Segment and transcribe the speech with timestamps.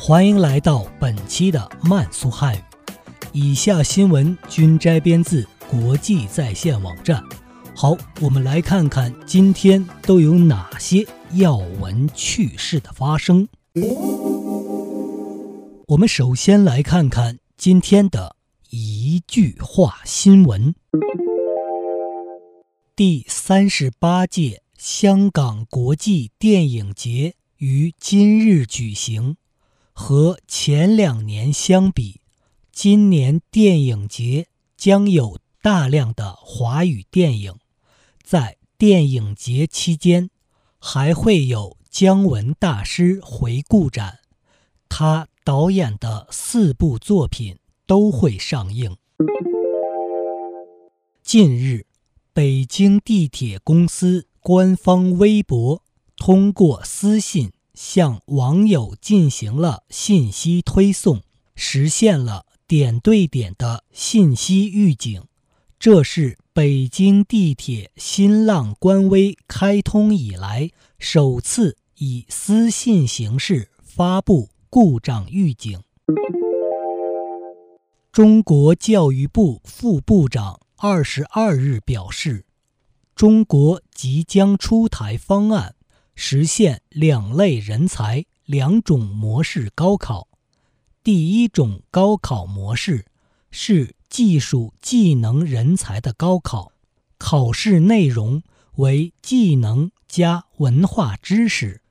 [0.00, 2.60] 欢迎来到本期的慢速汉语。
[3.32, 7.22] 以下新闻均摘编自国际在线网站。
[7.74, 13.48] 好，我们来看看今天都有哪些要闻趣事的发生。
[15.88, 18.36] 我们首先来看看今天的
[18.70, 20.74] 一句话新闻：
[22.94, 24.62] 第三十八届。
[24.78, 29.36] 香港国际电影节于今日举行，
[30.00, 32.20] 和前两年相比，
[32.70, 37.56] 今年电影节将有大量的华语电影。
[38.22, 40.30] 在电影节期间，
[40.78, 44.20] 还会有姜文大师回顾展，
[44.88, 48.96] 他导演的四部作品都会上映。
[51.24, 51.86] 近日，
[52.32, 54.26] 北京地铁公司。
[54.40, 55.82] 官方微博
[56.16, 61.22] 通过私信向网友进行了信息推送，
[61.54, 65.22] 实现了点对点的信息预警。
[65.78, 75.80] 这是北京地铁新浪官微开通以来首次以私信形式发布故障预警。
[78.10, 82.44] 中国教育部副部长二十二日表示。
[83.14, 85.74] 中国即将出台方案，
[86.20, 90.26] 实现两类人才、两种模式高考。
[91.04, 93.06] 第一种高考模式
[93.52, 96.72] 是技术技能人才的高考，
[97.18, 98.42] 考试内容
[98.78, 101.82] 为技能加文化知识。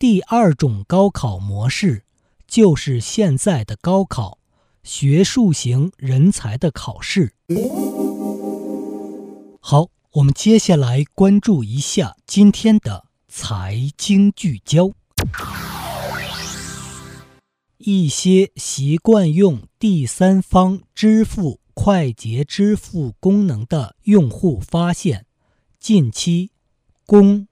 [0.00, 2.02] 第二种高考模式
[2.48, 4.38] 就是现在的高考，
[4.82, 7.34] 学术型人才的考试。
[9.60, 9.86] 好。
[10.16, 13.04] 我们接下来关注一下今天的
[13.38, 14.90] 财经聚焦。
[17.76, 25.26] 一些习惯用第三方支付快捷支付功能的用户发现，
[25.78, 26.50] 近期
[27.04, 27.46] 工、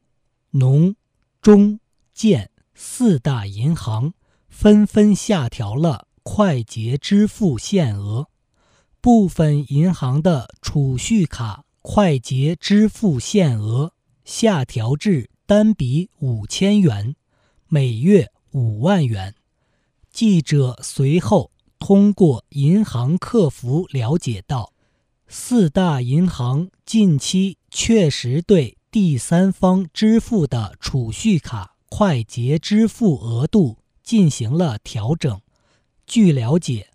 [0.52, 0.96] 农、
[1.42, 1.78] 中、
[2.14, 4.14] 建四大银行
[4.48, 8.28] 纷纷下调了快捷支付限额，
[9.02, 11.62] 部分银行的储蓄卡。
[11.82, 13.92] 快捷支付限额
[14.24, 17.16] 下调至单笔五千元，
[17.68, 19.34] 每月五万元。
[20.10, 24.72] 记者随后通过银行客服了解到，
[25.28, 35.40] 四大银行近期确实对第三方支付的储蓄卡快捷支付额度进行了调整。
[36.06, 36.88] 据了解，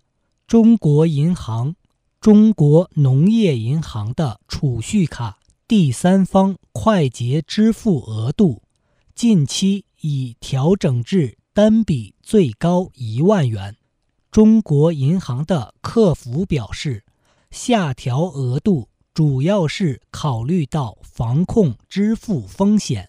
[0.48, 1.76] 中国银行。
[2.20, 5.40] 中国农业银行的储蓄卡
[5.70, 8.64] 第三方快捷支付额度
[9.14, 13.78] 近期已调整至单笔最高一万元。
[14.32, 17.06] 中国银行的客服表示，
[17.52, 23.08] 下调额度主要是考虑到防控支付风险。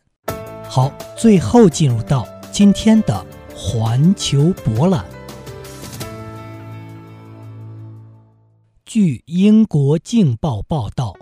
[0.69, 5.06] 好，最后进入到今天的环球博览。
[8.84, 11.16] 据英国《镜报》报道，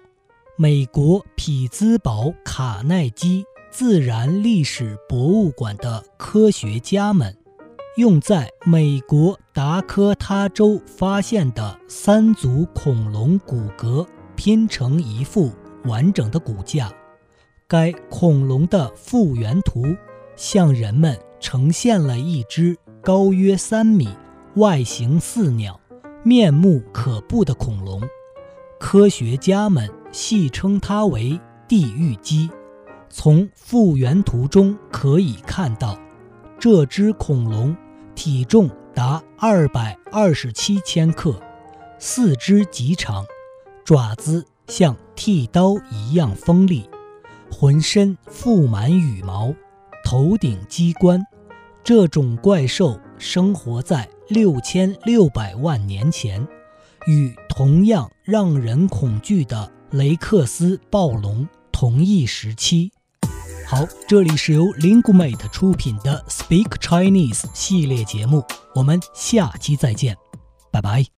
[0.60, 7.32] 美国匹兹堡卡耐基自然历史博物馆的科学家们，
[7.96, 14.04] 用在美国达科他州发现的三组恐龙骨骼
[14.34, 15.52] 拼成一副
[15.84, 16.92] 完整的骨架。
[17.68, 19.84] 该恐龙的复原图
[20.34, 24.08] 向人们呈现了一只高约三米、
[24.56, 25.80] 外形似鸟。
[26.24, 28.02] 面目可怖的恐龙，
[28.80, 32.50] 科学家们戏称它为“地狱鸡”。
[33.10, 35.98] 从复原图中可以看到，
[36.58, 37.76] 这只恐龙
[38.14, 41.40] 体重达二百二十七千克，
[41.98, 43.24] 四肢极长，
[43.84, 46.88] 爪子像剃刀一样锋利，
[47.50, 49.54] 浑身覆满羽毛，
[50.04, 51.24] 头顶鸡冠。
[51.82, 54.08] 这种怪兽生活在。
[54.28, 56.46] 六千六百万年前，
[57.06, 62.92] 与同样让人恐惧的雷克斯暴龙同一时期。
[63.66, 68.44] 好，这里是由 Linguemate 出品的 Speak Chinese 系列节目，
[68.74, 70.16] 我们下期再见。
[70.70, 71.04] 拜拜。